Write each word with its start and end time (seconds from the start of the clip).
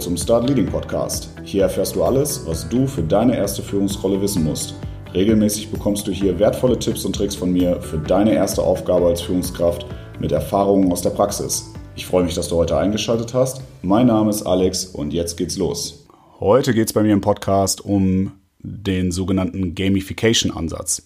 Zum 0.00 0.16
Start 0.16 0.48
Leading 0.48 0.64
Podcast. 0.64 1.28
Hier 1.44 1.64
erfährst 1.64 1.94
du 1.94 2.02
alles, 2.02 2.46
was 2.46 2.66
du 2.66 2.86
für 2.86 3.02
deine 3.02 3.36
erste 3.36 3.62
Führungsrolle 3.62 4.22
wissen 4.22 4.42
musst. 4.42 4.74
Regelmäßig 5.12 5.70
bekommst 5.70 6.06
du 6.06 6.10
hier 6.10 6.38
wertvolle 6.38 6.78
Tipps 6.78 7.04
und 7.04 7.14
Tricks 7.14 7.34
von 7.34 7.52
mir 7.52 7.82
für 7.82 7.98
deine 7.98 8.32
erste 8.32 8.62
Aufgabe 8.62 9.08
als 9.08 9.20
Führungskraft 9.20 9.84
mit 10.18 10.32
Erfahrungen 10.32 10.90
aus 10.90 11.02
der 11.02 11.10
Praxis. 11.10 11.70
Ich 11.96 12.06
freue 12.06 12.24
mich, 12.24 12.34
dass 12.34 12.48
du 12.48 12.56
heute 12.56 12.78
eingeschaltet 12.78 13.34
hast. 13.34 13.60
Mein 13.82 14.06
Name 14.06 14.30
ist 14.30 14.42
Alex 14.42 14.86
und 14.86 15.12
jetzt 15.12 15.36
geht's 15.36 15.58
los. 15.58 16.06
Heute 16.40 16.72
geht 16.72 16.86
es 16.86 16.94
bei 16.94 17.02
mir 17.02 17.12
im 17.12 17.20
Podcast 17.20 17.84
um 17.84 18.32
den 18.60 19.12
sogenannten 19.12 19.74
Gamification-Ansatz. 19.74 21.02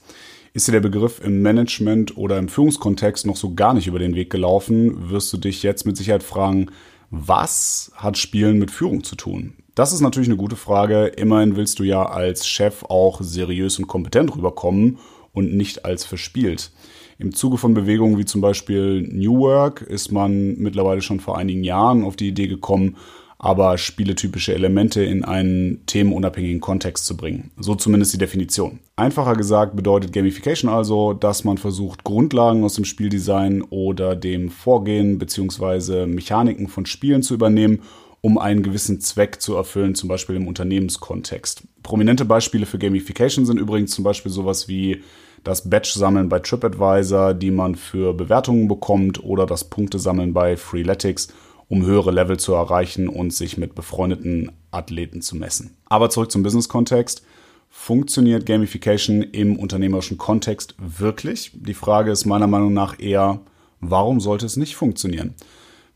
Ist 0.52 0.68
dir 0.68 0.72
der 0.72 0.78
Begriff 0.78 1.20
im 1.20 1.42
Management 1.42 2.16
oder 2.16 2.38
im 2.38 2.46
Führungskontext 2.46 3.26
noch 3.26 3.36
so 3.36 3.54
gar 3.54 3.74
nicht 3.74 3.88
über 3.88 3.98
den 3.98 4.14
Weg 4.14 4.30
gelaufen, 4.30 5.10
wirst 5.10 5.32
du 5.32 5.36
dich 5.36 5.64
jetzt 5.64 5.84
mit 5.84 5.96
Sicherheit 5.96 6.22
fragen, 6.22 6.68
was 7.16 7.92
hat 7.94 8.18
Spielen 8.18 8.58
mit 8.58 8.70
Führung 8.70 9.04
zu 9.04 9.14
tun? 9.14 9.54
Das 9.74 9.92
ist 9.92 10.00
natürlich 10.00 10.28
eine 10.28 10.36
gute 10.36 10.56
Frage. 10.56 11.06
Immerhin 11.06 11.56
willst 11.56 11.78
du 11.78 11.84
ja 11.84 12.04
als 12.06 12.46
Chef 12.46 12.84
auch 12.84 13.20
seriös 13.20 13.78
und 13.78 13.86
kompetent 13.86 14.34
rüberkommen 14.36 14.98
und 15.32 15.54
nicht 15.54 15.84
als 15.84 16.04
verspielt. 16.04 16.70
Im 17.18 17.32
Zuge 17.32 17.56
von 17.56 17.74
Bewegungen 17.74 18.18
wie 18.18 18.24
zum 18.24 18.40
Beispiel 18.40 19.02
New 19.02 19.38
Work 19.38 19.82
ist 19.82 20.10
man 20.10 20.56
mittlerweile 20.58 21.02
schon 21.02 21.20
vor 21.20 21.38
einigen 21.38 21.62
Jahren 21.62 22.04
auf 22.04 22.16
die 22.16 22.28
Idee 22.28 22.48
gekommen, 22.48 22.96
aber 23.44 23.76
spieletypische 23.76 24.54
Elemente 24.54 25.04
in 25.04 25.22
einen 25.22 25.84
themenunabhängigen 25.84 26.62
Kontext 26.62 27.04
zu 27.04 27.14
bringen. 27.14 27.50
So 27.58 27.74
zumindest 27.74 28.14
die 28.14 28.18
Definition. 28.18 28.78
Einfacher 28.96 29.34
gesagt 29.34 29.76
bedeutet 29.76 30.14
Gamification 30.14 30.70
also, 30.70 31.12
dass 31.12 31.44
man 31.44 31.58
versucht, 31.58 32.04
Grundlagen 32.04 32.64
aus 32.64 32.76
dem 32.76 32.86
Spieldesign 32.86 33.60
oder 33.60 34.16
dem 34.16 34.48
Vorgehen 34.48 35.18
bzw. 35.18 36.06
Mechaniken 36.06 36.68
von 36.68 36.86
Spielen 36.86 37.22
zu 37.22 37.34
übernehmen 37.34 37.82
um 38.22 38.38
einen 38.38 38.62
gewissen 38.62 39.02
Zweck 39.02 39.42
zu 39.42 39.54
erfüllen, 39.54 39.94
zum 39.94 40.08
Beispiel 40.08 40.36
im 40.36 40.48
Unternehmenskontext. 40.48 41.64
Prominente 41.82 42.24
Beispiele 42.24 42.64
für 42.64 42.78
Gamification 42.78 43.44
sind 43.44 43.60
übrigens 43.60 43.90
zum 43.90 44.02
Beispiel 44.02 44.32
sowas 44.32 44.66
wie 44.66 45.02
das 45.42 45.68
Badge-Sammeln 45.68 46.30
bei 46.30 46.38
TripAdvisor, 46.38 47.34
die 47.34 47.50
man 47.50 47.74
für 47.74 48.14
Bewertungen 48.14 48.66
bekommt, 48.66 49.22
oder 49.22 49.44
das 49.44 49.64
Punktesammeln 49.64 50.32
bei 50.32 50.56
Freeletics 50.56 51.28
um 51.74 51.84
höhere 51.84 52.12
Level 52.12 52.38
zu 52.38 52.52
erreichen 52.54 53.08
und 53.08 53.34
sich 53.34 53.58
mit 53.58 53.74
befreundeten 53.74 54.52
Athleten 54.70 55.22
zu 55.22 55.34
messen. 55.34 55.76
Aber 55.86 56.08
zurück 56.08 56.30
zum 56.30 56.44
Business-Kontext. 56.44 57.24
Funktioniert 57.68 58.46
Gamification 58.46 59.22
im 59.22 59.58
unternehmerischen 59.58 60.16
Kontext 60.16 60.76
wirklich? 60.78 61.50
Die 61.52 61.74
Frage 61.74 62.12
ist 62.12 62.26
meiner 62.26 62.46
Meinung 62.46 62.72
nach 62.72 63.00
eher, 63.00 63.40
warum 63.80 64.20
sollte 64.20 64.46
es 64.46 64.56
nicht 64.56 64.76
funktionieren? 64.76 65.34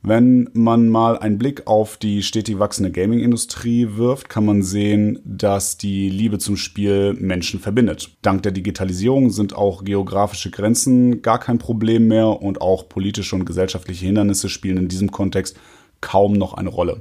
Wenn 0.02 0.48
man 0.52 0.88
mal 0.88 1.18
einen 1.18 1.38
Blick 1.38 1.66
auf 1.66 1.96
die 1.96 2.22
stetig 2.22 2.60
wachsende 2.60 2.92
Gaming-Industrie 2.92 3.96
wirft, 3.96 4.28
kann 4.28 4.44
man 4.44 4.62
sehen, 4.62 5.18
dass 5.24 5.76
die 5.76 6.08
Liebe 6.08 6.38
zum 6.38 6.56
Spiel 6.56 7.14
Menschen 7.14 7.58
verbindet. 7.58 8.16
Dank 8.22 8.44
der 8.44 8.52
Digitalisierung 8.52 9.30
sind 9.30 9.56
auch 9.56 9.82
geografische 9.84 10.50
Grenzen 10.50 11.20
gar 11.20 11.40
kein 11.40 11.58
Problem 11.58 12.06
mehr 12.06 12.40
und 12.40 12.60
auch 12.60 12.88
politische 12.88 13.34
und 13.34 13.44
gesellschaftliche 13.44 14.06
Hindernisse 14.06 14.48
spielen 14.48 14.76
in 14.76 14.88
diesem 14.88 15.10
Kontext 15.10 15.56
kaum 16.00 16.34
noch 16.34 16.54
eine 16.54 16.68
Rolle. 16.68 17.00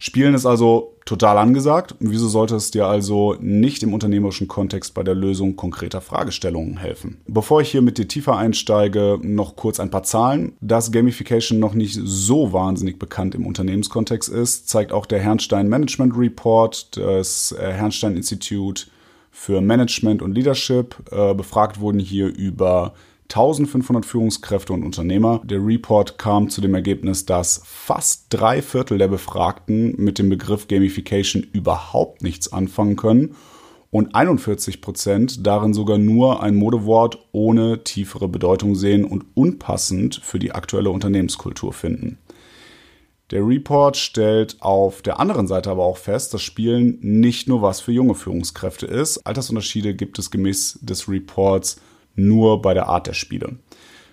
Spielen 0.00 0.34
ist 0.34 0.46
also 0.46 0.94
total 1.04 1.38
angesagt. 1.38 1.96
Wieso 1.98 2.28
sollte 2.28 2.54
es 2.54 2.70
dir 2.70 2.86
also 2.86 3.34
nicht 3.40 3.82
im 3.82 3.92
unternehmerischen 3.92 4.46
Kontext 4.46 4.94
bei 4.94 5.02
der 5.02 5.16
Lösung 5.16 5.56
konkreter 5.56 6.00
Fragestellungen 6.00 6.76
helfen? 6.76 7.20
Bevor 7.26 7.62
ich 7.62 7.72
hier 7.72 7.82
mit 7.82 7.98
dir 7.98 8.06
tiefer 8.06 8.36
einsteige, 8.36 9.18
noch 9.20 9.56
kurz 9.56 9.80
ein 9.80 9.90
paar 9.90 10.04
Zahlen. 10.04 10.52
Dass 10.60 10.92
Gamification 10.92 11.58
noch 11.58 11.74
nicht 11.74 11.98
so 12.00 12.52
wahnsinnig 12.52 13.00
bekannt 13.00 13.34
im 13.34 13.44
Unternehmenskontext 13.44 14.28
ist, 14.28 14.68
zeigt 14.68 14.92
auch 14.92 15.04
der 15.04 15.18
Herrnstein 15.18 15.68
Management 15.68 16.16
Report 16.16 16.94
des 16.96 17.50
äh, 17.52 17.72
Herrnstein 17.72 18.16
Institute 18.16 18.84
für 19.32 19.60
Management 19.60 20.22
und 20.22 20.32
Leadership. 20.32 20.94
Äh, 21.10 21.34
befragt 21.34 21.80
wurden 21.80 21.98
hier 21.98 22.28
über 22.28 22.94
1500 23.30 24.06
Führungskräfte 24.06 24.72
und 24.72 24.84
Unternehmer. 24.84 25.42
Der 25.44 25.64
Report 25.64 26.18
kam 26.18 26.48
zu 26.48 26.62
dem 26.62 26.74
Ergebnis, 26.74 27.26
dass 27.26 27.60
fast 27.64 28.26
drei 28.30 28.62
Viertel 28.62 28.96
der 28.96 29.08
Befragten 29.08 29.94
mit 29.98 30.18
dem 30.18 30.30
Begriff 30.30 30.66
Gamification 30.66 31.42
überhaupt 31.52 32.22
nichts 32.22 32.52
anfangen 32.52 32.96
können 32.96 33.34
und 33.90 34.14
41 34.14 34.80
Prozent 34.80 35.46
darin 35.46 35.74
sogar 35.74 35.98
nur 35.98 36.42
ein 36.42 36.54
Modewort 36.54 37.18
ohne 37.32 37.84
tiefere 37.84 38.28
Bedeutung 38.28 38.74
sehen 38.74 39.04
und 39.04 39.24
unpassend 39.34 40.20
für 40.22 40.38
die 40.38 40.52
aktuelle 40.52 40.90
Unternehmenskultur 40.90 41.72
finden. 41.72 42.18
Der 43.30 43.46
Report 43.46 43.96
stellt 43.98 44.56
auf 44.60 45.02
der 45.02 45.20
anderen 45.20 45.46
Seite 45.48 45.70
aber 45.70 45.84
auch 45.84 45.98
fest, 45.98 46.32
dass 46.32 46.42
Spielen 46.42 46.98
nicht 47.02 47.46
nur 47.46 47.60
was 47.60 47.80
für 47.80 47.92
junge 47.92 48.14
Führungskräfte 48.14 48.86
ist. 48.86 49.18
Altersunterschiede 49.26 49.94
gibt 49.94 50.18
es 50.18 50.30
gemäß 50.30 50.78
des 50.80 51.10
Reports 51.10 51.78
nur 52.18 52.60
bei 52.60 52.74
der 52.74 52.88
Art 52.88 53.06
der 53.06 53.14
Spiele. 53.14 53.56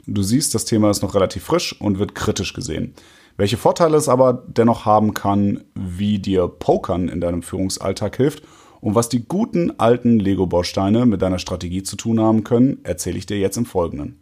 Du 0.07 0.21
siehst, 0.21 0.53
das 0.53 0.65
Thema 0.65 0.91
ist 0.91 1.01
noch 1.01 1.15
relativ 1.15 1.43
frisch 1.43 1.79
und 1.79 1.99
wird 1.99 2.15
kritisch 2.15 2.53
gesehen. 2.53 2.93
Welche 3.37 3.57
Vorteile 3.57 3.97
es 3.97 4.07
aber 4.07 4.45
dennoch 4.47 4.85
haben 4.85 5.13
kann, 5.13 5.63
wie 5.73 6.19
dir 6.19 6.47
Pokern 6.47 7.09
in 7.09 7.19
deinem 7.19 7.41
Führungsalltag 7.41 8.15
hilft 8.15 8.43
und 8.79 8.95
was 8.95 9.09
die 9.09 9.27
guten 9.27 9.77
alten 9.79 10.19
Lego-Bausteine 10.19 11.05
mit 11.05 11.21
deiner 11.21 11.39
Strategie 11.39 11.83
zu 11.83 11.97
tun 11.97 12.19
haben 12.21 12.43
können, 12.43 12.79
erzähle 12.83 13.17
ich 13.17 13.25
dir 13.25 13.39
jetzt 13.39 13.57
im 13.57 13.65
Folgenden. 13.65 14.21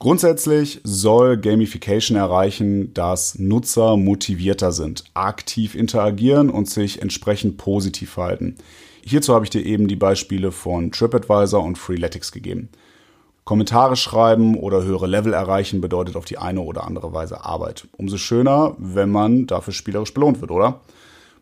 Grundsätzlich 0.00 0.80
soll 0.82 1.36
Gamification 1.36 2.16
erreichen, 2.16 2.92
dass 2.94 3.38
Nutzer 3.38 3.96
motivierter 3.96 4.72
sind, 4.72 5.04
aktiv 5.12 5.74
interagieren 5.74 6.48
und 6.50 6.68
sich 6.68 7.02
entsprechend 7.02 7.58
positiv 7.58 8.10
verhalten. 8.10 8.56
Hierzu 9.04 9.34
habe 9.34 9.44
ich 9.44 9.50
dir 9.50 9.64
eben 9.64 9.88
die 9.88 9.96
Beispiele 9.96 10.52
von 10.52 10.90
TripAdvisor 10.90 11.62
und 11.62 11.76
Freeletics 11.76 12.32
gegeben. 12.32 12.70
Kommentare 13.50 13.96
schreiben 13.96 14.54
oder 14.56 14.84
höhere 14.84 15.08
Level 15.08 15.32
erreichen 15.32 15.80
bedeutet 15.80 16.14
auf 16.14 16.24
die 16.24 16.38
eine 16.38 16.60
oder 16.60 16.86
andere 16.86 17.12
Weise 17.12 17.44
Arbeit. 17.44 17.88
Umso 17.96 18.16
schöner, 18.16 18.76
wenn 18.78 19.10
man 19.10 19.48
dafür 19.48 19.72
spielerisch 19.72 20.14
belohnt 20.14 20.40
wird, 20.40 20.52
oder? 20.52 20.82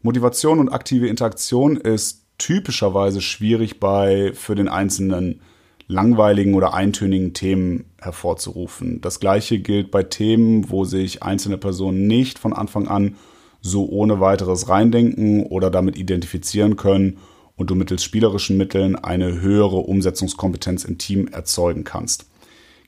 Motivation 0.00 0.58
und 0.58 0.70
aktive 0.70 1.06
Interaktion 1.06 1.76
ist 1.76 2.24
typischerweise 2.38 3.20
schwierig 3.20 3.78
bei 3.78 4.32
für 4.32 4.54
den 4.54 4.68
Einzelnen 4.68 5.42
langweiligen 5.86 6.54
oder 6.54 6.72
eintönigen 6.72 7.34
Themen 7.34 7.84
hervorzurufen. 8.00 9.02
Das 9.02 9.20
gleiche 9.20 9.58
gilt 9.58 9.90
bei 9.90 10.02
Themen, 10.02 10.70
wo 10.70 10.84
sich 10.84 11.22
einzelne 11.22 11.58
Personen 11.58 12.06
nicht 12.06 12.38
von 12.38 12.54
Anfang 12.54 12.88
an 12.88 13.16
so 13.60 13.86
ohne 13.86 14.18
weiteres 14.18 14.70
reindenken 14.70 15.44
oder 15.44 15.70
damit 15.70 15.98
identifizieren 15.98 16.76
können 16.76 17.18
und 17.58 17.68
du 17.68 17.74
mittels 17.74 18.02
spielerischen 18.02 18.56
Mitteln 18.56 18.96
eine 18.96 19.42
höhere 19.42 19.76
Umsetzungskompetenz 19.76 20.84
im 20.84 20.96
Team 20.96 21.28
erzeugen 21.28 21.84
kannst. 21.84 22.24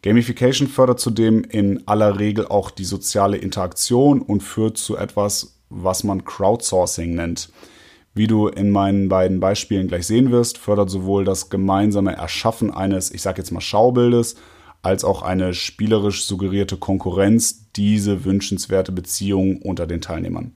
Gamification 0.03 0.69
fördert 0.69 1.01
zudem 1.01 1.45
in 1.45 1.87
aller 1.87 2.19
Regel 2.19 2.47
auch 2.47 2.71
die 2.71 2.85
soziale 2.85 3.37
Interaktion 3.37 4.23
und 4.23 4.43
führt 4.43 4.79
zu 4.79 4.97
etwas, 4.97 5.59
was 5.69 6.05
man 6.05 6.25
Crowdsourcing 6.25 7.15
nennt. 7.15 7.51
Wie 8.15 8.27
du 8.27 8.49
in 8.49 8.71
meinen 8.71 9.09
beiden 9.09 9.41
Beispielen 9.41 9.89
gleich 9.89 10.07
sehen 10.07 10.31
wirst, 10.31 10.57
fördert 10.57 10.89
sowohl 10.89 11.25
das 11.25 11.51
gemeinsame 11.51 12.17
Erschaffen 12.17 12.71
eines, 12.73 13.13
ich 13.13 13.23
sage 13.23 13.39
jetzt 13.39 13.51
mal 13.51 13.61
Schaubildes, 13.61 14.37
als 14.83 15.05
auch 15.05 15.23
eine 15.23 15.53
spielerisch 15.53 16.25
suggerierte 16.25 16.77
Konkurrenz 16.77 17.71
diese 17.77 18.25
wünschenswerte 18.25 18.93
Beziehung 18.93 19.61
unter 19.61 19.87
den 19.87 20.01
Teilnehmern. 20.01 20.53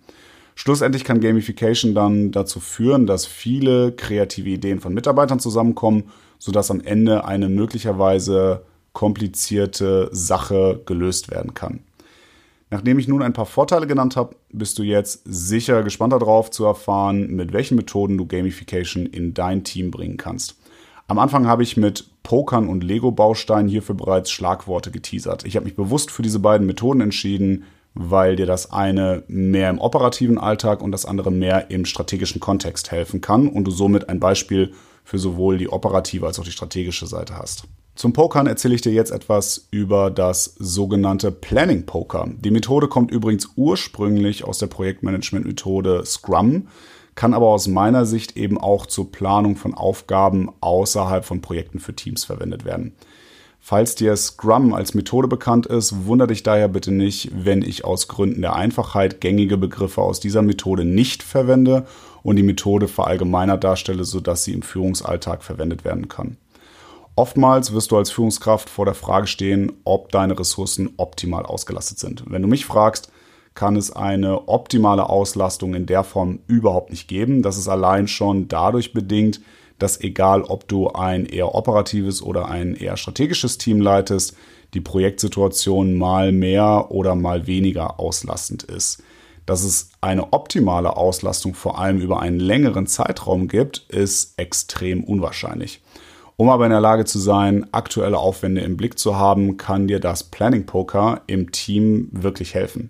Schlussendlich 0.55 1.05
kann 1.05 1.21
Gamification 1.21 1.95
dann 1.95 2.31
dazu 2.31 2.61
führen, 2.61 3.07
dass 3.07 3.27
viele 3.27 3.93
kreative 3.93 4.51
Ideen 4.51 4.81
von 4.81 4.95
Mitarbeitern 4.95 5.41
zusammenkommen, 5.41 6.05
sodass 6.39 6.71
am 6.71 6.81
Ende 6.81 7.25
eine 7.25 7.49
möglicherweise 7.49 8.63
komplizierte 8.93 10.09
Sache 10.13 10.81
gelöst 10.87 11.31
werden 11.31 11.55
kann. 11.55 11.81
Nachdem 12.71 12.99
ich 12.99 13.09
nun 13.09 13.23
ein 13.23 13.33
paar 13.33 13.47
Vorteile 13.47 13.87
genannt 13.87 14.17
habe, 14.17 14.37
bist 14.51 14.79
du 14.79 14.83
jetzt 14.83 15.23
sicher 15.25 15.83
gespannt 15.83 16.13
darauf 16.13 16.51
zu 16.51 16.65
erfahren, 16.65 17.29
mit 17.35 17.53
welchen 17.53 17.77
Methoden 17.77 18.17
du 18.17 18.27
Gamification 18.27 19.07
in 19.07 19.35
dein 19.35 19.65
Team 19.65 19.91
bringen 19.91 20.17
kannst. 20.17 20.57
Am 21.07 21.19
Anfang 21.19 21.47
habe 21.47 21.63
ich 21.63 21.77
mit 21.77 22.07
Pokern 22.23 22.69
und 22.69 22.83
Lego-Bausteinen 22.83 23.69
hierfür 23.69 23.95
bereits 23.95 24.31
Schlagworte 24.31 24.91
geteasert. 24.91 25.45
Ich 25.45 25.55
habe 25.57 25.65
mich 25.65 25.77
bewusst 25.77 26.11
für 26.11 26.23
diese 26.23 26.39
beiden 26.39 26.67
Methoden 26.67 27.03
entschieden, 27.03 27.65
weil 27.95 28.37
dir 28.37 28.47
das 28.47 28.73
eine 28.73 29.23
mehr 29.29 29.71
im 29.71 29.79
operativen 29.79 30.39
Alltag 30.39 30.83
und 30.83 30.93
das 30.93 31.07
andere 31.07 31.31
mehr 31.31 31.71
im 31.71 31.85
strategischen 31.85 32.41
Kontext 32.41 32.91
helfen 32.91 33.21
kann 33.21 33.49
und 33.49 33.65
du 33.65 33.71
somit 33.71 34.09
ein 34.09 34.21
Beispiel 34.21 34.73
für 35.05 35.19
sowohl 35.19 35.59
die 35.59 35.69
operative 35.69 36.27
als 36.27 36.39
auch 36.39 36.45
die 36.45 36.51
strategische 36.51 37.07
Seite 37.07 37.39
hast. 37.39 37.65
Zum 37.95 38.13
Pokern 38.13 38.49
erzähle 38.49 38.75
ich 38.75 38.81
dir 38.81 38.93
jetzt 38.93 39.13
etwas 39.13 39.69
über 39.71 40.11
das 40.11 40.57
sogenannte 40.59 41.31
Planning 41.31 41.87
Poker. 41.87 42.29
Die 42.41 42.51
Methode 42.51 42.89
kommt 42.89 43.13
übrigens 43.13 43.51
ursprünglich 43.55 44.43
aus 44.43 44.59
der 44.59 44.67
Projektmanagement-Methode 44.67 46.05
Scrum, 46.05 46.67
kann 47.15 47.35
aber 47.35 47.47
aus 47.47 47.69
meiner 47.69 48.05
Sicht 48.07 48.37
eben 48.37 48.59
auch 48.59 48.87
zur 48.87 49.13
Planung 49.13 49.55
von 49.55 49.75
Aufgaben 49.75 50.51
außerhalb 50.61 51.25
von 51.25 51.41
Projekten 51.41 51.79
für 51.79 51.95
Teams 51.95 52.25
verwendet 52.25 52.65
werden. 52.65 52.95
Falls 53.67 53.95
dir 53.95 54.15
Scrum 54.15 54.75
als 54.75 54.93
Methode 54.93 55.27
bekannt 55.27 55.65
ist, 55.65 56.05
wundere 56.05 56.29
dich 56.29 56.43
daher 56.43 56.69
bitte 56.69 56.93
nicht, 56.93 57.31
wenn 57.33 57.63
ich 57.63 57.83
aus 57.83 58.09
Gründen 58.09 58.43
der 58.43 58.55
Einfachheit 58.55 59.23
gängige 59.23 59.57
Begriffe 59.57 60.03
aus 60.03 60.21
dieser 60.21 60.43
Methode 60.43 60.85
nicht 60.85 61.23
verwende 61.23 61.87
und 62.23 62.37
die 62.37 62.43
Methode 62.43 62.89
verallgemeinert 62.89 63.65
darstelle, 63.65 64.05
sodass 64.05 64.45
sie 64.45 64.53
im 64.53 64.61
Führungsalltag 64.61 65.43
verwendet 65.43 65.83
werden 65.83 66.09
kann. 66.09 66.37
Oftmals 67.17 67.73
wirst 67.73 67.91
du 67.91 67.97
als 67.97 68.11
Führungskraft 68.11 68.69
vor 68.69 68.85
der 68.85 68.93
Frage 68.93 69.27
stehen, 69.27 69.73
ob 69.85 70.13
deine 70.13 70.39
Ressourcen 70.39 70.91
optimal 70.99 71.47
ausgelastet 71.47 71.99
sind. 71.99 72.23
Wenn 72.27 72.43
du 72.43 72.49
mich 72.49 72.67
fragst, 72.67 73.11
kann 73.55 73.77
es 73.77 73.91
eine 73.91 74.47
optimale 74.47 75.09
Auslastung 75.09 75.73
in 75.73 75.87
der 75.87 76.05
Form 76.05 76.41
überhaupt 76.49 76.91
nicht 76.91 77.09
geben. 77.09 77.41
Das 77.41 77.57
ist 77.57 77.69
allein 77.69 78.09
schon 78.09 78.47
dadurch 78.47 78.93
bedingt, 78.93 79.41
dass 79.85 80.01
egal 80.01 80.45
ob 80.45 80.67
du 80.67 80.89
ein 80.89 81.27
eher 81.27 81.55
operatives 81.55 82.23
oder 82.23 82.49
ein 82.49 82.75
eher 82.75 82.97
strategisches 82.97 83.59
Team 83.59 83.83
leitest, 83.83 84.35
die 84.73 84.81
Projektsituation 84.81 85.93
mal 85.93 86.33
mehr 86.33 86.91
oder 86.91 87.15
mal 87.15 87.47
weniger 87.47 88.01
auslastend 88.01 88.63
ist. 88.63 89.03
Dass 89.45 89.63
es 89.63 89.91
eine 90.01 90.33
optimale 90.33 90.97
Auslastung 90.97 91.53
vor 91.53 91.79
allem 91.79 92.01
über 92.01 92.21
einen 92.21 92.41
längeren 92.41 92.87
Zeitraum 92.87 93.47
gibt, 93.47 93.85
ist 93.91 94.39
extrem 94.39 95.05
unwahrscheinlich. 95.05 95.83
Um 96.37 96.49
aber 96.49 96.65
in 96.65 96.71
der 96.71 96.81
Lage 96.81 97.05
zu 97.05 97.19
sein, 97.19 97.67
aktuelle 97.73 98.17
Aufwände 98.17 98.63
im 98.63 98.79
Blick 98.79 98.99
zu 98.99 99.19
haben, 99.19 99.59
kann 99.59 99.87
dir 99.87 100.01
das 100.01 100.25
Planning 100.25 100.65
Poker 100.65 101.21
im 101.27 101.53
Team 101.53 102.09
wirklich 102.11 102.55
helfen. 102.55 102.89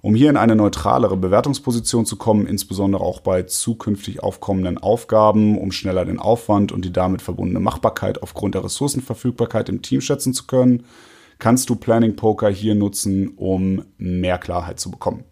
Um 0.00 0.14
hier 0.14 0.30
in 0.30 0.36
eine 0.36 0.54
neutralere 0.54 1.16
Bewertungsposition 1.16 2.06
zu 2.06 2.16
kommen, 2.16 2.46
insbesondere 2.46 3.02
auch 3.02 3.20
bei 3.20 3.42
zukünftig 3.42 4.22
aufkommenden 4.22 4.78
Aufgaben, 4.78 5.58
um 5.58 5.72
schneller 5.72 6.04
den 6.04 6.20
Aufwand 6.20 6.70
und 6.70 6.84
die 6.84 6.92
damit 6.92 7.20
verbundene 7.20 7.58
Machbarkeit 7.58 8.22
aufgrund 8.22 8.54
der 8.54 8.64
Ressourcenverfügbarkeit 8.64 9.68
im 9.68 9.82
Team 9.82 10.00
schätzen 10.00 10.34
zu 10.34 10.46
können, 10.46 10.84
kannst 11.40 11.68
du 11.68 11.74
Planning 11.76 12.14
Poker 12.14 12.48
hier 12.48 12.76
nutzen, 12.76 13.32
um 13.36 13.84
mehr 13.96 14.38
Klarheit 14.38 14.78
zu 14.78 14.90
bekommen. 14.90 15.24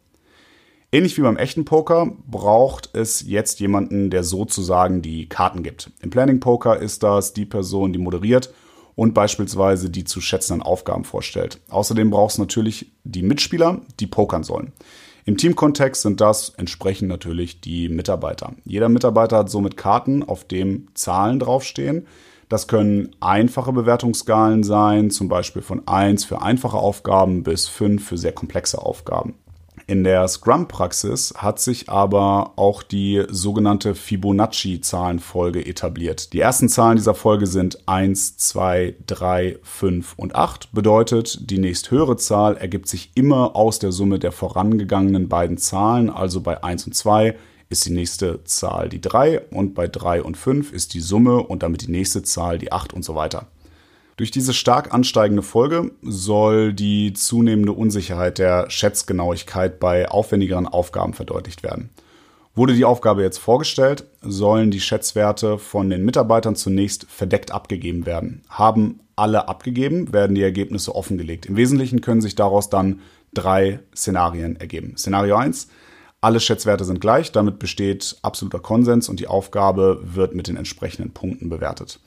Ähnlich 0.91 1.17
wie 1.17 1.23
beim 1.23 1.37
echten 1.37 1.65
Poker 1.65 2.13
braucht 2.27 2.91
es 2.93 3.25
jetzt 3.27 3.61
jemanden, 3.61 4.11
der 4.11 4.25
sozusagen 4.25 5.03
die 5.03 5.29
Karten 5.29 5.63
gibt. 5.63 5.91
Im 6.01 6.11
Planning 6.11 6.41
Poker 6.41 6.79
ist 6.79 7.03
das 7.03 7.33
die 7.33 7.45
Person, 7.45 7.93
die 7.93 7.99
moderiert 7.99 8.53
und 8.97 9.15
beispielsweise 9.15 9.91
die 9.91 10.03
zu 10.03 10.21
schätzenden 10.21 10.63
Aufgaben 10.63 11.05
vorstellt. 11.05 11.61
Außerdem 11.69 12.11
brauchst 12.11 12.39
du 12.39 12.43
natürlich 12.43 12.91
die 13.05 13.23
Mitspieler, 13.23 13.83
die 14.01 14.09
pokern 14.09 14.43
sollen. 14.43 14.73
Im 15.27 15.37
Teamkontext 15.37 16.03
sind 16.03 16.21
das 16.21 16.51
entsprechend 16.57 17.09
natürlich 17.09 17.61
die 17.61 17.89
Mitarbeiter. 17.89 18.55
Jeder 18.65 18.89
Mitarbeiter 18.89 19.39
hat 19.39 19.51
somit 19.51 19.77
Karten, 19.77 20.23
auf 20.23 20.45
dem 20.45 20.89
Zahlen 20.95 21.39
draufstehen. 21.39 22.07
Das 22.49 22.69
können 22.69 23.11
einfache 23.21 23.73
Bewertungsskalen 23.73 24.63
sein, 24.63 25.11
zum 25.11 25.29
Beispiel 25.29 25.63
von 25.63 25.87
1 25.87 26.25
für 26.25 26.43
einfache 26.43 26.77
Aufgaben 26.77 27.43
bis 27.43 27.67
5 27.67 28.07
für 28.07 28.17
sehr 28.17 28.33
komplexe 28.33 28.81
Aufgaben. 28.81 29.35
In 29.89 30.03
der 30.03 30.27
Scrum-Praxis 30.27 31.35
hat 31.37 31.61
sich 31.61 31.89
aber 31.89 32.55
auch 32.57 32.83
die 32.83 33.23
sogenannte 33.29 33.95
Fibonacci-Zahlenfolge 33.95 35.65
etabliert. 35.65 36.33
Die 36.33 36.41
ersten 36.41 36.69
Zahlen 36.69 36.97
dieser 36.97 37.15
Folge 37.15 37.47
sind 37.47 37.87
1, 37.87 38.37
2, 38.37 38.97
3, 39.07 39.59
5 39.63 40.15
und 40.17 40.35
8. 40.35 40.73
Bedeutet, 40.73 41.51
die 41.53 41.59
nächsthöhere 41.59 42.17
Zahl 42.17 42.57
ergibt 42.57 42.89
sich 42.89 43.13
immer 43.15 43.55
aus 43.55 43.79
der 43.79 43.93
Summe 43.93 44.19
der 44.19 44.33
vorangegangenen 44.33 45.29
beiden 45.29 45.57
Zahlen, 45.57 46.11
also 46.11 46.41
bei 46.41 46.65
1 46.65 46.89
und 46.89 46.95
2 46.95 47.37
ist 47.69 47.87
die 47.87 47.93
nächste 47.93 48.43
Zahl 48.43 48.89
die 48.89 49.01
3 49.01 49.41
und 49.51 49.75
bei 49.75 49.87
3 49.87 50.23
und 50.23 50.37
5 50.37 50.73
ist 50.73 50.95
die 50.95 51.01
Summe 51.01 51.39
und 51.39 51.63
damit 51.63 51.83
die 51.83 51.91
nächste 51.93 52.25
Zahl 52.25 52.59
die 52.59 52.73
8 52.73 52.93
und 52.93 53.05
so 53.05 53.15
weiter. 53.15 53.47
Durch 54.17 54.31
diese 54.31 54.55
stark 54.55 54.95
ansteigende 54.95 55.43
Folge 55.43 55.93
soll 56.01 56.73
die 56.73 57.13
zunehmende 57.13 57.73
Unsicherheit 57.73 58.39
der 58.39 58.71
Schätzgenauigkeit 58.71 59.79
bei 59.79 60.09
aufwendigeren 60.09 60.67
Aufgaben 60.67 61.13
verdeutlicht 61.13 61.63
werden. 61.63 61.91
Wurde 62.55 62.73
die 62.73 62.87
Aufgabe 62.87 63.23
jetzt 63.23 63.37
vorgestellt, 63.37 64.07
sollen 64.23 64.71
die 64.71 64.81
Schätzwerte 64.81 65.59
von 65.59 65.91
den 65.91 66.07
Mitarbeitern 66.07 66.57
zunächst 66.57 67.05
verdeckt 67.11 67.51
abgegeben 67.51 68.07
werden. 68.07 68.43
Haben 68.49 69.01
alle 69.17 69.49
abgegeben, 69.49 70.15
werden 70.15 70.35
die 70.35 70.43
Ergebnisse 70.43 70.95
offengelegt. 70.95 71.45
Im 71.45 71.57
Wesentlichen 71.57 72.01
können 72.01 72.23
sich 72.23 72.35
daraus 72.35 72.71
dann 72.71 73.01
drei 73.35 73.81
Szenarien 73.95 74.57
ergeben. 74.57 74.97
Szenario 74.97 75.37
1, 75.37 75.69
alle 76.23 76.41
Schätzwerte 76.41 76.87
sind 76.87 77.03
gleich, 77.03 77.33
damit 77.33 77.59
besteht 77.59 78.17
absoluter 78.23 78.61
Konsens 78.61 79.11
und 79.11 79.21
die 79.21 79.29
Aufgabe 79.29 80.01
wird 80.03 80.35
mit 80.35 80.49
den 80.49 80.57
entsprechenden 80.57 81.13
Punkten 81.13 81.51
bewertet. 81.51 82.01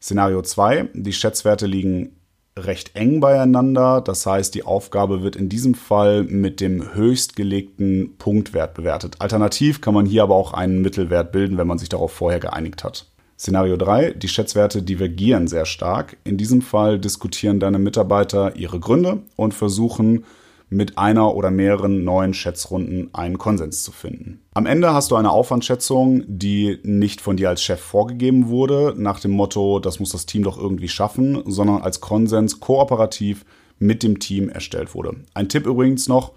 Szenario 0.00 0.42
2, 0.42 0.90
die 0.94 1.12
Schätzwerte 1.12 1.66
liegen 1.66 2.18
recht 2.56 2.94
eng 2.94 3.20
beieinander. 3.20 4.00
Das 4.00 4.26
heißt, 4.26 4.54
die 4.54 4.64
Aufgabe 4.64 5.22
wird 5.22 5.36
in 5.36 5.48
diesem 5.48 5.74
Fall 5.74 6.24
mit 6.24 6.60
dem 6.60 6.94
höchstgelegten 6.94 8.16
Punktwert 8.18 8.74
bewertet. 8.74 9.16
Alternativ 9.20 9.80
kann 9.80 9.94
man 9.94 10.06
hier 10.06 10.22
aber 10.22 10.34
auch 10.34 10.52
einen 10.52 10.82
Mittelwert 10.82 11.32
bilden, 11.32 11.58
wenn 11.58 11.66
man 11.66 11.78
sich 11.78 11.88
darauf 11.88 12.12
vorher 12.12 12.40
geeinigt 12.40 12.84
hat. 12.84 13.06
Szenario 13.38 13.76
3, 13.76 14.12
die 14.12 14.28
Schätzwerte 14.28 14.82
divergieren 14.82 15.46
sehr 15.46 15.64
stark. 15.64 16.16
In 16.24 16.36
diesem 16.36 16.60
Fall 16.60 16.98
diskutieren 16.98 17.60
deine 17.60 17.78
Mitarbeiter 17.78 18.56
ihre 18.56 18.80
Gründe 18.80 19.22
und 19.36 19.54
versuchen 19.54 20.24
mit 20.70 20.98
einer 20.98 21.34
oder 21.34 21.50
mehreren 21.50 22.04
neuen 22.04 22.34
Schätzrunden 22.34 23.08
einen 23.14 23.38
Konsens 23.38 23.82
zu 23.82 23.92
finden. 23.92 24.40
Am 24.54 24.66
Ende 24.66 24.92
hast 24.92 25.10
du 25.10 25.16
eine 25.16 25.30
Aufwandschätzung, 25.30 26.24
die 26.26 26.78
nicht 26.82 27.20
von 27.20 27.36
dir 27.36 27.48
als 27.48 27.62
Chef 27.62 27.80
vorgegeben 27.80 28.48
wurde, 28.48 28.94
nach 28.96 29.20
dem 29.20 29.30
Motto, 29.30 29.78
das 29.78 30.00
muss 30.00 30.10
das 30.10 30.26
Team 30.26 30.42
doch 30.42 30.58
irgendwie 30.58 30.88
schaffen, 30.88 31.42
sondern 31.46 31.82
als 31.82 32.00
Konsens 32.00 32.60
kooperativ 32.60 33.44
mit 33.78 34.02
dem 34.02 34.18
Team 34.18 34.48
erstellt 34.48 34.94
wurde. 34.94 35.16
Ein 35.34 35.48
Tipp 35.48 35.66
übrigens 35.66 36.08
noch, 36.08 36.32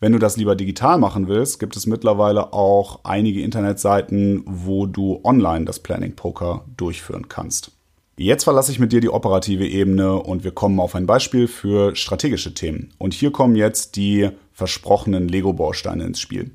wenn 0.00 0.12
du 0.12 0.18
das 0.18 0.38
lieber 0.38 0.56
digital 0.56 0.98
machen 0.98 1.28
willst, 1.28 1.60
gibt 1.60 1.76
es 1.76 1.86
mittlerweile 1.86 2.54
auch 2.54 3.00
einige 3.04 3.42
Internetseiten, 3.42 4.42
wo 4.46 4.86
du 4.86 5.20
online 5.24 5.66
das 5.66 5.78
Planning 5.78 6.16
Poker 6.16 6.64
durchführen 6.76 7.28
kannst. 7.28 7.72
Jetzt 8.22 8.44
verlasse 8.44 8.70
ich 8.70 8.78
mit 8.78 8.92
dir 8.92 9.00
die 9.00 9.08
operative 9.08 9.66
Ebene 9.66 10.14
und 10.16 10.44
wir 10.44 10.50
kommen 10.50 10.78
auf 10.78 10.94
ein 10.94 11.06
Beispiel 11.06 11.48
für 11.48 11.96
strategische 11.96 12.52
Themen. 12.52 12.92
Und 12.98 13.14
hier 13.14 13.30
kommen 13.32 13.56
jetzt 13.56 13.96
die 13.96 14.28
versprochenen 14.52 15.26
Lego-Bausteine 15.26 16.04
ins 16.04 16.20
Spiel. 16.20 16.50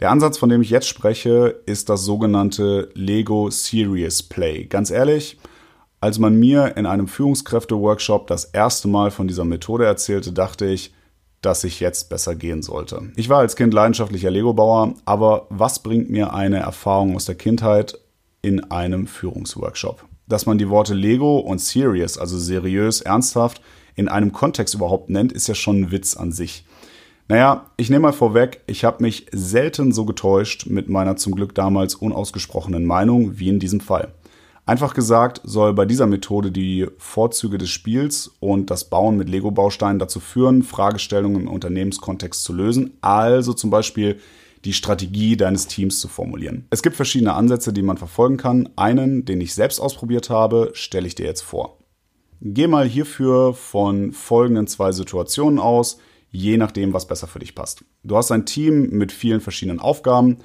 Der 0.00 0.10
Ansatz, 0.10 0.38
von 0.38 0.48
dem 0.48 0.60
ich 0.60 0.70
jetzt 0.70 0.88
spreche, 0.88 1.54
ist 1.66 1.88
das 1.88 2.02
sogenannte 2.02 2.90
Lego 2.94 3.48
Serious 3.48 4.24
Play. 4.24 4.64
Ganz 4.64 4.90
ehrlich, 4.90 5.38
als 6.00 6.18
man 6.18 6.34
mir 6.34 6.76
in 6.76 6.84
einem 6.84 7.06
Führungskräfte-Workshop 7.06 8.26
das 8.26 8.46
erste 8.46 8.88
Mal 8.88 9.12
von 9.12 9.28
dieser 9.28 9.44
Methode 9.44 9.86
erzählte, 9.86 10.32
dachte 10.32 10.66
ich, 10.66 10.92
dass 11.42 11.62
ich 11.62 11.78
jetzt 11.78 12.10
besser 12.10 12.34
gehen 12.34 12.60
sollte. 12.60 13.12
Ich 13.14 13.28
war 13.28 13.38
als 13.38 13.54
Kind 13.54 13.72
leidenschaftlicher 13.72 14.32
Lego-Bauer, 14.32 14.94
aber 15.04 15.46
was 15.48 15.80
bringt 15.80 16.10
mir 16.10 16.34
eine 16.34 16.58
Erfahrung 16.58 17.14
aus 17.14 17.26
der 17.26 17.36
Kindheit 17.36 18.00
in 18.42 18.72
einem 18.72 19.06
Führungsworkshop? 19.06 20.07
Dass 20.28 20.46
man 20.46 20.58
die 20.58 20.68
Worte 20.68 20.94
Lego 20.94 21.38
und 21.38 21.60
serious, 21.60 22.18
also 22.18 22.38
seriös, 22.38 23.00
ernsthaft, 23.00 23.60
in 23.96 24.08
einem 24.08 24.32
Kontext 24.32 24.74
überhaupt 24.74 25.10
nennt, 25.10 25.32
ist 25.32 25.48
ja 25.48 25.54
schon 25.54 25.80
ein 25.80 25.90
Witz 25.90 26.16
an 26.16 26.30
sich. 26.30 26.64
Naja, 27.28 27.66
ich 27.76 27.90
nehme 27.90 28.02
mal 28.02 28.12
vorweg, 28.12 28.62
ich 28.66 28.84
habe 28.84 29.02
mich 29.02 29.26
selten 29.32 29.92
so 29.92 30.04
getäuscht 30.04 30.66
mit 30.66 30.88
meiner 30.88 31.16
zum 31.16 31.34
Glück 31.34 31.54
damals 31.54 31.94
unausgesprochenen 31.94 32.86
Meinung 32.86 33.38
wie 33.38 33.48
in 33.48 33.58
diesem 33.58 33.80
Fall. 33.80 34.12
Einfach 34.64 34.94
gesagt 34.94 35.40
soll 35.44 35.72
bei 35.72 35.84
dieser 35.84 36.06
Methode 36.06 36.50
die 36.50 36.86
Vorzüge 36.98 37.58
des 37.58 37.70
Spiels 37.70 38.30
und 38.38 38.70
das 38.70 38.84
Bauen 38.84 39.16
mit 39.16 39.28
Lego-Bausteinen 39.28 39.98
dazu 39.98 40.20
führen, 40.20 40.62
Fragestellungen 40.62 41.42
im 41.42 41.48
Unternehmenskontext 41.48 42.44
zu 42.44 42.52
lösen. 42.52 42.92
Also 43.00 43.54
zum 43.54 43.70
Beispiel 43.70 44.18
die 44.64 44.72
Strategie 44.72 45.36
deines 45.36 45.66
Teams 45.66 46.00
zu 46.00 46.08
formulieren. 46.08 46.66
Es 46.70 46.82
gibt 46.82 46.96
verschiedene 46.96 47.34
Ansätze, 47.34 47.72
die 47.72 47.82
man 47.82 47.96
verfolgen 47.96 48.36
kann. 48.36 48.68
Einen, 48.76 49.24
den 49.24 49.40
ich 49.40 49.54
selbst 49.54 49.80
ausprobiert 49.80 50.30
habe, 50.30 50.70
stelle 50.74 51.06
ich 51.06 51.14
dir 51.14 51.26
jetzt 51.26 51.42
vor. 51.42 51.78
Geh 52.40 52.66
mal 52.66 52.86
hierfür 52.86 53.54
von 53.54 54.12
folgenden 54.12 54.66
zwei 54.66 54.92
Situationen 54.92 55.58
aus, 55.58 55.98
je 56.30 56.56
nachdem, 56.56 56.92
was 56.92 57.06
besser 57.06 57.26
für 57.26 57.40
dich 57.40 57.54
passt. 57.54 57.84
Du 58.04 58.16
hast 58.16 58.30
ein 58.30 58.46
Team 58.46 58.90
mit 58.90 59.12
vielen 59.12 59.40
verschiedenen 59.40 59.80
Aufgaben, 59.80 60.38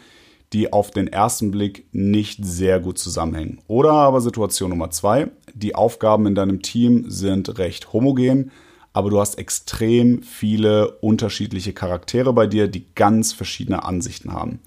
die 0.54 0.72
auf 0.72 0.92
den 0.92 1.08
ersten 1.08 1.52
Blick 1.52 1.88
nicht 1.92 2.44
sehr 2.46 2.80
gut 2.80 2.98
zusammenhängen. 2.98 3.60
Oder 3.68 3.92
aber 3.92 4.22
Situation 4.22 4.70
Nummer 4.70 4.92
zwei, 4.92 5.32
die 5.54 5.76
Aufgaben 5.76 6.28
in 6.28 6.36
deinem 6.36 6.62
Team 6.62 7.10
sind 7.10 7.58
recht 7.58 7.92
homogen, 7.92 8.52
aber 8.94 9.10
du 9.10 9.20
hast 9.20 9.40
extrem 9.40 10.22
viele 10.24 10.92
unterschiedliche 11.00 11.74
Charaktere 11.74 12.32
bei 12.32 12.48
dir, 12.48 12.68
die 12.68 12.86
ganz 12.96 13.34
verschiedene 13.34 13.84
Ansichten 13.84 14.32
haben. 14.32 14.60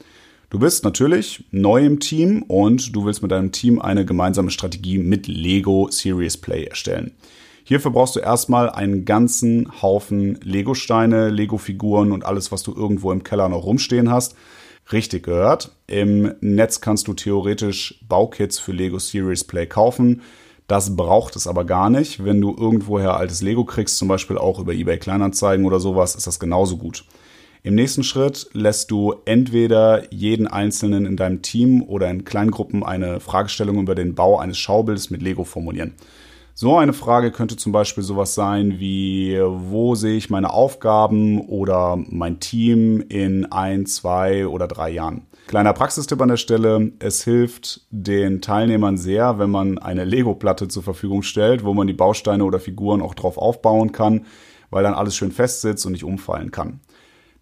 Du 0.50 0.58
bist 0.58 0.84
natürlich 0.84 1.44
neu 1.50 1.84
im 1.84 1.98
Team 1.98 2.42
und 2.42 2.94
du 2.94 3.04
willst 3.04 3.22
mit 3.22 3.32
deinem 3.32 3.52
Team 3.52 3.80
eine 3.80 4.04
gemeinsame 4.04 4.50
Strategie 4.50 4.98
mit 4.98 5.26
Lego 5.26 5.88
Serious 5.90 6.36
Play 6.36 6.64
erstellen. 6.64 7.12
Hierfür 7.64 7.90
brauchst 7.90 8.14
du 8.14 8.20
erstmal 8.20 8.70
einen 8.70 9.04
ganzen 9.04 9.82
Haufen 9.82 10.38
Lego-Steine, 10.42 11.30
Lego-Figuren 11.30 12.12
und 12.12 12.24
alles, 12.24 12.52
was 12.52 12.62
du 12.62 12.72
irgendwo 12.72 13.10
im 13.10 13.24
Keller 13.24 13.48
noch 13.48 13.64
rumstehen 13.64 14.08
hast. 14.08 14.36
Richtig 14.92 15.24
gehört. 15.24 15.72
Im 15.88 16.32
Netz 16.40 16.80
kannst 16.80 17.08
du 17.08 17.14
theoretisch 17.14 17.98
Baukits 18.08 18.60
für 18.60 18.70
Lego 18.70 19.00
Serious 19.00 19.42
Play 19.42 19.66
kaufen. 19.66 20.22
Das 20.66 20.96
braucht 20.96 21.36
es 21.36 21.46
aber 21.46 21.64
gar 21.64 21.90
nicht. 21.90 22.24
Wenn 22.24 22.40
du 22.40 22.54
irgendwoher 22.56 23.16
altes 23.16 23.40
Lego 23.40 23.64
kriegst, 23.64 23.98
zum 23.98 24.08
Beispiel 24.08 24.36
auch 24.36 24.58
über 24.58 24.72
eBay 24.72 24.98
Kleinanzeigen 24.98 25.64
oder 25.64 25.78
sowas, 25.78 26.14
ist 26.16 26.26
das 26.26 26.40
genauso 26.40 26.76
gut. 26.76 27.04
Im 27.62 27.74
nächsten 27.74 28.04
Schritt 28.04 28.48
lässt 28.52 28.90
du 28.90 29.14
entweder 29.24 30.12
jeden 30.12 30.46
Einzelnen 30.46 31.04
in 31.04 31.16
deinem 31.16 31.42
Team 31.42 31.82
oder 31.82 32.08
in 32.08 32.24
Kleingruppen 32.24 32.84
eine 32.84 33.20
Fragestellung 33.20 33.80
über 33.80 33.94
den 33.94 34.14
Bau 34.14 34.38
eines 34.38 34.58
Schaubildes 34.58 35.10
mit 35.10 35.22
Lego 35.22 35.44
formulieren. 35.44 35.94
So 36.54 36.78
eine 36.78 36.92
Frage 36.92 37.32
könnte 37.32 37.56
zum 37.56 37.72
Beispiel 37.72 38.02
sowas 38.02 38.34
sein 38.34 38.78
wie, 38.78 39.38
wo 39.40 39.94
sehe 39.94 40.16
ich 40.16 40.30
meine 40.30 40.52
Aufgaben 40.52 41.40
oder 41.40 41.96
mein 41.96 42.40
Team 42.40 43.04
in 43.08 43.50
ein, 43.52 43.84
zwei 43.86 44.46
oder 44.46 44.66
drei 44.66 44.90
Jahren? 44.90 45.26
Kleiner 45.46 45.74
Praxistipp 45.74 46.20
an 46.20 46.28
der 46.28 46.38
Stelle. 46.38 46.90
Es 46.98 47.22
hilft 47.22 47.86
den 47.90 48.40
Teilnehmern 48.40 48.98
sehr, 48.98 49.38
wenn 49.38 49.50
man 49.50 49.78
eine 49.78 50.04
Lego-Platte 50.04 50.66
zur 50.66 50.82
Verfügung 50.82 51.22
stellt, 51.22 51.64
wo 51.64 51.72
man 51.72 51.86
die 51.86 51.92
Bausteine 51.92 52.44
oder 52.44 52.58
Figuren 52.58 53.00
auch 53.00 53.14
drauf 53.14 53.38
aufbauen 53.38 53.92
kann, 53.92 54.26
weil 54.70 54.82
dann 54.82 54.94
alles 54.94 55.14
schön 55.14 55.30
fest 55.30 55.60
sitzt 55.60 55.86
und 55.86 55.92
nicht 55.92 56.02
umfallen 56.02 56.50
kann. 56.50 56.80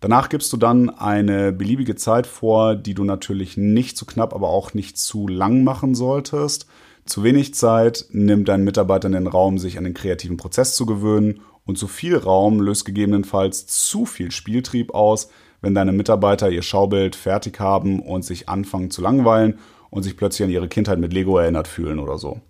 Danach 0.01 0.29
gibst 0.29 0.53
du 0.53 0.59
dann 0.59 0.91
eine 0.91 1.51
beliebige 1.51 1.95
Zeit 1.95 2.27
vor, 2.27 2.77
die 2.77 2.93
du 2.93 3.05
natürlich 3.05 3.57
nicht 3.57 3.97
zu 3.97 4.05
knapp, 4.05 4.35
aber 4.35 4.51
auch 4.51 4.75
nicht 4.75 4.99
zu 4.99 5.27
lang 5.27 5.65
machen 5.65 5.95
solltest. 5.95 6.67
Zu 7.07 7.23
wenig 7.25 7.55
Zeit 7.55 8.05
nimmt 8.11 8.51
deinen 8.51 8.65
Mitarbeitern 8.65 9.13
den 9.13 9.27
Raum, 9.27 9.57
sich 9.57 9.79
an 9.79 9.85
den 9.85 9.95
kreativen 9.95 10.37
Prozess 10.37 10.77
zu 10.77 10.85
gewöhnen 10.85 11.41
und 11.65 11.79
zu 11.79 11.89
viel 11.89 12.19
Raum 12.19 12.61
löst 12.61 12.85
gegebenenfalls 12.85 13.67
zu 13.67 14.05
viel 14.05 14.31
Spieltrieb 14.31 14.93
aus, 14.93 15.31
wenn 15.65 15.75
deine 15.75 15.93
Mitarbeiter 15.93 16.51
ihr 16.51 16.63
Schaubild 16.63 17.17
fertig 17.17 17.59
haben 17.59 18.01
und 18.01 18.23
sich 18.23 18.49
anfangen 18.51 18.91
zu 18.91 19.01
langweilen 19.01 19.59
und 19.89 20.03
sich 20.03 20.17
plötzlich 20.17 20.45
an 20.45 20.53
ihre 20.53 20.69
Kindheit 20.69 20.99
mit 20.99 21.15
Lego 21.15 21.39
erinnert 21.39 21.69
fühlen 21.69 21.99
oder 21.99 22.19
so. 22.19 22.41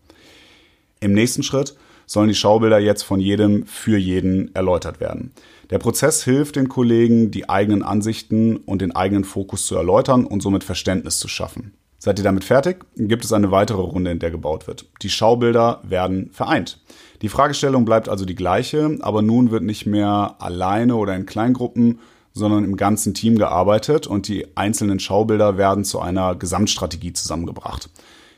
Im 0.99 1.12
nächsten 1.12 1.44
Schritt 1.44 1.76
sollen 2.06 2.28
die 2.28 2.35
Schaubilder 2.35 2.78
jetzt 2.78 3.02
von 3.02 3.21
jedem 3.21 3.66
für 3.66 3.97
jeden 3.97 4.52
erläutert 4.54 5.00
werden. 5.00 5.33
Der 5.71 5.78
Prozess 5.78 6.25
hilft 6.25 6.56
den 6.56 6.68
Kollegen, 6.68 7.30
die 7.30 7.49
eigenen 7.49 7.83
Ansichten 7.83 8.56
und 8.56 8.83
den 8.83 8.94
eigenen 8.94 9.25
Fokus 9.25 9.66
zu 9.66 9.76
erläutern 9.76 10.26
und 10.26 10.42
somit 10.42 10.64
Verständnis 10.64 11.18
zu 11.18 11.28
schaffen. 11.28 11.73
Seid 11.99 12.18
ihr 12.18 12.25
damit 12.25 12.44
fertig? 12.44 12.85
Gibt 12.97 13.25
es 13.25 13.33
eine 13.33 13.50
weitere 13.50 13.80
Runde, 13.80 14.11
in 14.11 14.18
der 14.18 14.30
gebaut 14.30 14.66
wird. 14.66 14.87
Die 15.02 15.09
Schaubilder 15.09 15.80
werden 15.85 16.30
vereint. 16.33 16.80
Die 17.23 17.30
Fragestellung 17.30 17.85
bleibt 17.85 18.09
also 18.09 18.26
die 18.26 18.35
gleiche, 18.35 18.99
aber 19.00 19.23
nun 19.23 19.50
wird 19.50 19.62
nicht 19.62 19.87
mehr 19.87 20.35
alleine 20.38 20.97
oder 20.97 21.14
in 21.14 21.25
Kleingruppen, 21.25 22.00
sondern 22.34 22.64
im 22.64 22.76
ganzen 22.76 23.14
Team 23.14 23.38
gearbeitet 23.38 24.06
und 24.06 24.26
die 24.28 24.56
einzelnen 24.56 24.98
Schaubilder 24.98 25.56
werden 25.56 25.84
zu 25.84 26.00
einer 26.00 26.34
Gesamtstrategie 26.34 27.12
zusammengebracht. 27.12 27.88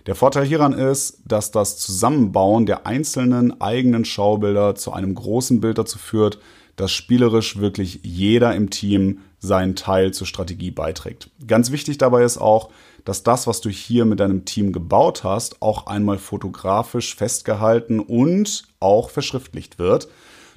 Der 0.05 0.15
Vorteil 0.15 0.45
hieran 0.45 0.75
ist, 0.75 1.19
dass 1.25 1.51
das 1.51 1.79
Zusammenbauen 1.79 2.67
der 2.67 2.87
einzelnen 2.87 3.61
eigenen 3.61 4.05
Schaubilder 4.05 4.77
zu 4.77 4.93
einem 4.93 5.15
großen 5.15 5.61
Bild 5.61 5.79
dazu 5.79 5.99
führt, 5.99 6.39
dass 6.77 6.93
spielerisch 6.93 7.59
wirklich 7.59 8.01
jeder 8.03 8.55
im 8.55 8.71
Team 8.71 9.21
seinen 9.39 9.77
Teil 9.77 10.13
zur 10.13 10.27
Strategie 10.27 10.71
beiträgt. 10.71 11.31
Ganz 11.47 11.71
wichtig 11.73 11.99
dabei 11.99 12.23
ist 12.23 12.39
auch, 12.39 12.71
dass 13.05 13.23
das, 13.23 13.47
was 13.47 13.61
du 13.61 13.71
hier 13.71 14.05
mit 14.05 14.21
deinem 14.21 14.45
Team 14.45 14.73
gebaut 14.73 15.25
hast, 15.25 15.63
auch 15.63 15.87
einmal 15.87 16.19
fotografisch 16.19 17.15
festgehalten 17.15 18.01
und 18.01 18.65
auch 18.79 19.11
verschriftlicht 19.11 19.79
wird, 19.79 20.09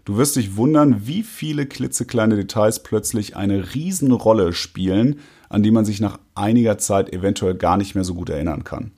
Du 0.06 0.18
wirst 0.18 0.36
dich 0.36 0.56
wundern, 0.56 1.08
wie 1.08 1.24
viele 1.24 1.66
klitzekleine 1.66 2.36
Details 2.36 2.84
plötzlich 2.84 3.36
eine 3.36 3.74
Riesenrolle 3.74 4.54
spielen, 4.54 5.20
an 5.50 5.64
die 5.64 5.72
man 5.72 5.86
sich 5.86 6.00
nach 6.00 6.20
einiger 6.36 6.78
Zeit 6.78 7.12
eventuell 7.14 7.56
gar 7.56 7.78
nicht 7.78 7.96
mehr 7.96 8.04
so 8.04 8.14
gut 8.14 8.30
erinnern 8.30 8.64
kann. 8.64 8.92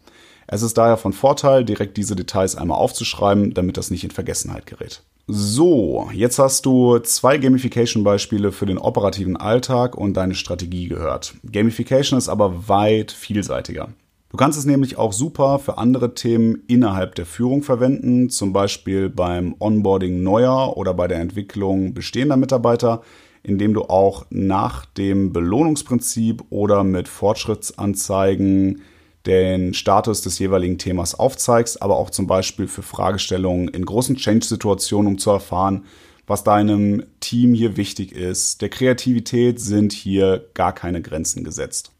Es 0.47 0.63
ist 0.63 0.77
daher 0.77 0.97
von 0.97 1.13
Vorteil, 1.13 1.63
direkt 1.63 1.95
diese 1.97 2.15
Details 2.15 2.55
einmal 2.55 2.77
aufzuschreiben, 2.77 3.53
damit 3.53 3.77
das 3.77 3.89
nicht 3.89 4.03
in 4.03 4.11
Vergessenheit 4.11 4.65
gerät. 4.65 5.01
So, 5.27 6.09
jetzt 6.13 6.39
hast 6.39 6.65
du 6.65 6.99
zwei 6.99 7.37
Gamification-Beispiele 7.37 8.51
für 8.51 8.65
den 8.65 8.77
operativen 8.77 9.37
Alltag 9.37 9.95
und 9.95 10.15
deine 10.15 10.35
Strategie 10.35 10.89
gehört. 10.89 11.35
Gamification 11.49 12.17
ist 12.17 12.27
aber 12.27 12.67
weit 12.67 13.13
vielseitiger. 13.13 13.89
Du 14.31 14.37
kannst 14.37 14.57
es 14.57 14.65
nämlich 14.65 14.97
auch 14.97 15.11
super 15.11 15.59
für 15.59 15.77
andere 15.77 16.15
Themen 16.15 16.63
innerhalb 16.67 17.15
der 17.15 17.25
Führung 17.25 17.63
verwenden, 17.63 18.29
zum 18.29 18.53
Beispiel 18.53 19.09
beim 19.09 19.55
Onboarding 19.59 20.23
neuer 20.23 20.77
oder 20.77 20.93
bei 20.93 21.09
der 21.09 21.19
Entwicklung 21.19 21.93
bestehender 21.93 22.37
Mitarbeiter, 22.37 23.01
indem 23.43 23.73
du 23.73 23.83
auch 23.83 24.25
nach 24.29 24.85
dem 24.85 25.33
Belohnungsprinzip 25.33 26.45
oder 26.49 26.85
mit 26.85 27.09
Fortschrittsanzeigen 27.09 28.83
den 29.25 29.73
Status 29.73 30.21
des 30.21 30.39
jeweiligen 30.39 30.77
Themas 30.77 31.13
aufzeigst, 31.13 31.81
aber 31.81 31.97
auch 31.97 32.09
zum 32.09 32.25
Beispiel 32.25 32.69
für 32.69 32.83
Fragestellungen 32.83 33.67
in 33.67 33.85
großen 33.85 34.15
Change-Situationen, 34.15 35.07
um 35.07 35.17
zu 35.17 35.31
erfahren, 35.31 35.83
was 36.25 36.45
deinem 36.45 37.03
Team 37.19 37.53
hier 37.53 37.75
wichtig 37.75 38.13
ist. 38.13 38.61
Der 38.61 38.69
Kreativität 38.69 39.59
sind 39.59 39.91
hier 39.91 40.45
gar 40.53 40.73
keine 40.73 41.01
Grenzen 41.01 41.43
gesetzt. 41.43 41.91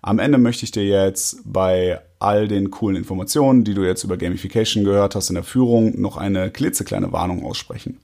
Am 0.00 0.18
Ende 0.18 0.38
möchte 0.38 0.64
ich 0.64 0.70
dir 0.70 0.86
jetzt 0.86 1.40
bei 1.44 2.00
all 2.20 2.46
den 2.46 2.70
coolen 2.70 2.96
Informationen, 2.96 3.64
die 3.64 3.74
du 3.74 3.84
jetzt 3.84 4.04
über 4.04 4.16
Gamification 4.16 4.84
gehört 4.84 5.14
hast 5.14 5.28
in 5.28 5.34
der 5.34 5.44
Führung, 5.44 6.00
noch 6.00 6.16
eine 6.16 6.50
klitzekleine 6.50 7.12
Warnung 7.12 7.44
aussprechen. 7.44 7.98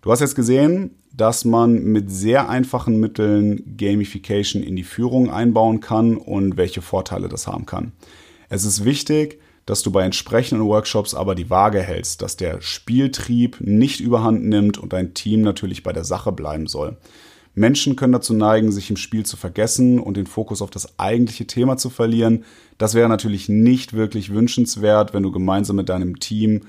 Du 0.00 0.10
hast 0.10 0.20
jetzt 0.20 0.34
gesehen, 0.34 0.96
dass 1.16 1.44
man 1.44 1.84
mit 1.84 2.10
sehr 2.10 2.48
einfachen 2.48 2.98
Mitteln 2.98 3.76
Gamification 3.76 4.62
in 4.62 4.74
die 4.74 4.82
Führung 4.82 5.30
einbauen 5.30 5.80
kann 5.80 6.16
und 6.16 6.56
welche 6.56 6.82
Vorteile 6.82 7.28
das 7.28 7.46
haben 7.46 7.66
kann. 7.66 7.92
Es 8.48 8.64
ist 8.64 8.84
wichtig, 8.84 9.40
dass 9.64 9.82
du 9.82 9.92
bei 9.92 10.02
entsprechenden 10.04 10.66
Workshops 10.66 11.14
aber 11.14 11.36
die 11.36 11.50
Waage 11.50 11.80
hältst, 11.80 12.20
dass 12.20 12.36
der 12.36 12.60
Spieltrieb 12.60 13.58
nicht 13.60 14.00
überhand 14.00 14.44
nimmt 14.44 14.76
und 14.76 14.92
dein 14.92 15.14
Team 15.14 15.42
natürlich 15.42 15.84
bei 15.84 15.92
der 15.92 16.04
Sache 16.04 16.32
bleiben 16.32 16.66
soll. 16.66 16.96
Menschen 17.54 17.96
können 17.96 18.12
dazu 18.12 18.32
neigen, 18.32 18.72
sich 18.72 18.88
im 18.88 18.96
Spiel 18.96 19.26
zu 19.26 19.36
vergessen 19.36 20.00
und 20.00 20.16
den 20.16 20.26
Fokus 20.26 20.62
auf 20.62 20.70
das 20.70 20.98
eigentliche 20.98 21.46
Thema 21.46 21.76
zu 21.76 21.90
verlieren. 21.90 22.44
Das 22.78 22.94
wäre 22.94 23.08
natürlich 23.08 23.48
nicht 23.48 23.92
wirklich 23.92 24.32
wünschenswert, 24.32 25.12
wenn 25.12 25.22
du 25.22 25.30
gemeinsam 25.30 25.76
mit 25.76 25.88
deinem 25.88 26.18
Team 26.18 26.62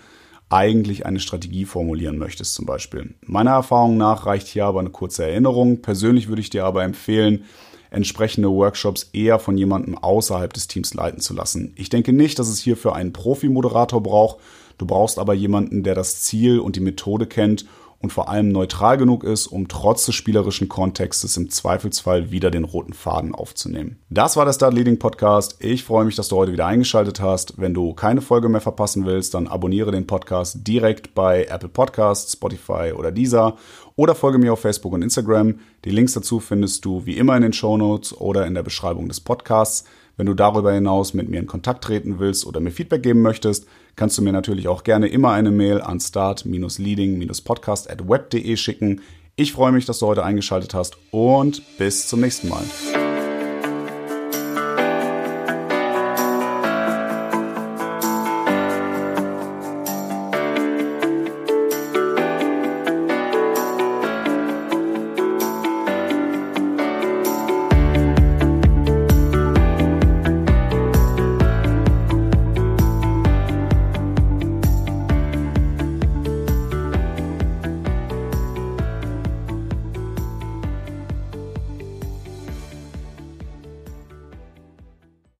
eigentlich 0.49 1.05
eine 1.05 1.19
Strategie 1.19 1.65
formulieren 1.65 2.17
möchtest 2.17 2.53
zum 2.53 2.65
Beispiel. 2.65 3.15
Meiner 3.21 3.51
Erfahrung 3.51 3.97
nach 3.97 4.25
reicht 4.25 4.47
hier 4.47 4.65
aber 4.65 4.81
eine 4.81 4.91
kurze 4.91 5.23
Erinnerung. 5.23 5.81
Persönlich 5.81 6.27
würde 6.27 6.41
ich 6.41 6.49
dir 6.49 6.65
aber 6.65 6.83
empfehlen, 6.83 7.45
entsprechende 7.89 8.51
Workshops 8.51 9.09
eher 9.13 9.39
von 9.39 9.57
jemandem 9.57 9.97
außerhalb 9.97 10.51
des 10.51 10.67
Teams 10.67 10.93
leiten 10.93 11.21
zu 11.21 11.33
lassen. 11.33 11.73
Ich 11.75 11.89
denke 11.89 12.11
nicht, 12.11 12.39
dass 12.39 12.49
es 12.49 12.59
hierfür 12.59 12.93
einen 12.93 13.13
Profi-Moderator 13.13 14.03
braucht. 14.03 14.39
Du 14.77 14.85
brauchst 14.85 15.17
aber 15.17 15.33
jemanden, 15.33 15.83
der 15.83 15.95
das 15.95 16.21
Ziel 16.21 16.59
und 16.59 16.75
die 16.75 16.81
Methode 16.81 17.25
kennt 17.25 17.65
und 18.03 18.11
vor 18.11 18.27
allem 18.29 18.49
neutral 18.49 18.97
genug 18.97 19.23
ist, 19.23 19.47
um 19.47 19.69
trotz 19.69 20.05
des 20.05 20.13
spielerischen 20.13 20.67
Kontextes 20.67 21.37
im 21.37 21.49
Zweifelsfall 21.49 22.31
wieder 22.31 22.51
den 22.51 22.65
roten 22.65 22.91
Faden 22.91 23.33
aufzunehmen. 23.33 23.97
Das 24.09 24.35
war 24.35 24.43
der 24.43 24.51
Start 24.51 24.73
Leading 24.73 24.99
Podcast. 24.99 25.55
Ich 25.59 25.85
freue 25.85 26.03
mich, 26.03 26.17
dass 26.17 26.27
du 26.27 26.35
heute 26.35 26.51
wieder 26.51 26.65
eingeschaltet 26.65 27.21
hast. 27.21 27.53
Wenn 27.57 27.73
du 27.73 27.93
keine 27.93 28.21
Folge 28.21 28.49
mehr 28.49 28.59
verpassen 28.59 29.05
willst, 29.05 29.33
dann 29.33 29.47
abonniere 29.47 29.91
den 29.91 30.05
Podcast 30.05 30.67
direkt 30.67 31.15
bei 31.15 31.45
Apple 31.45 31.69
Podcasts, 31.69 32.33
Spotify 32.33 32.91
oder 32.93 33.13
Deezer 33.13 33.55
oder 33.95 34.15
folge 34.15 34.37
mir 34.37 34.51
auf 34.51 34.59
Facebook 34.59 34.91
und 34.91 35.01
Instagram. 35.01 35.59
Die 35.85 35.91
Links 35.91 36.11
dazu 36.11 36.41
findest 36.41 36.83
du 36.83 37.05
wie 37.05 37.17
immer 37.17 37.37
in 37.37 37.43
den 37.43 37.53
Show 37.53 37.77
Notes 37.77 38.19
oder 38.19 38.45
in 38.45 38.53
der 38.53 38.63
Beschreibung 38.63 39.07
des 39.07 39.21
Podcasts. 39.21 39.85
Wenn 40.15 40.27
du 40.27 40.35
darüber 40.35 40.71
hinaus 40.71 41.13
mit 41.13 41.27
mir 41.29 41.39
in 41.39 41.47
Kontakt 41.47 41.83
treten 41.83 42.19
willst 42.19 42.45
oder 42.45 42.59
mir 42.59 42.71
Feedback 42.71 43.01
geben 43.01 43.21
möchtest, 43.21 43.65
kannst 43.95 44.17
du 44.17 44.21
mir 44.21 44.31
natürlich 44.31 44.67
auch 44.67 44.83
gerne 44.83 45.07
immer 45.07 45.31
eine 45.31 45.51
Mail 45.51 45.81
an 45.81 45.99
start-leading-podcast 45.99 47.89
at 47.89 48.07
web.de 48.07 48.55
schicken. 48.57 49.01
Ich 49.35 49.53
freue 49.53 49.71
mich, 49.71 49.85
dass 49.85 49.99
du 49.99 50.05
heute 50.05 50.23
eingeschaltet 50.23 50.75
hast 50.75 50.97
und 51.11 51.63
bis 51.79 52.07
zum 52.07 52.21
nächsten 52.21 52.49
Mal. 52.49 52.63